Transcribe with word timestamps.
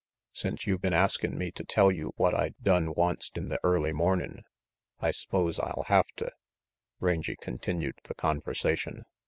"Since 0.33 0.65
you 0.65 0.79
been 0.79 0.95
askin' 0.95 1.37
me 1.37 1.51
to 1.51 1.63
tell 1.63 1.91
you 1.91 2.11
what 2.17 2.33
I 2.33 2.55
done 2.63 2.87
onct 2.89 3.37
in 3.37 3.49
the 3.49 3.59
early 3.63 3.93
mornin', 3.93 4.45
I 4.99 5.11
s'pose 5.11 5.59
I'll 5.59 5.83
hafta," 5.89 6.31
Rangy 6.99 7.35
continued 7.35 7.99
the 8.05 8.15
conversation. 8.15 9.05